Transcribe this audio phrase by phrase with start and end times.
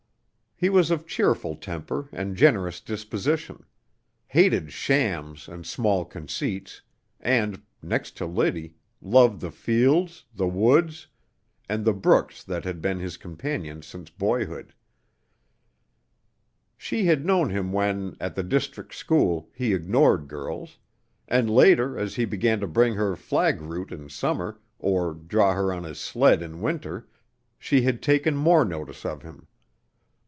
[0.63, 3.65] He was of cheerful temper and generous disposition;
[4.27, 6.83] hated shams and small conceits,
[7.19, 11.07] and next to Liddy loved the fields, the woods,
[11.67, 14.75] and the brooks that had been his companions since boyhood.
[16.77, 20.77] She had known him when, at the district school, he ignored girls;
[21.27, 25.73] and later, as he began to bring her flag root in summer, or draw her
[25.73, 27.07] on his sled in winter,
[27.57, 29.47] she had taken more notice of him.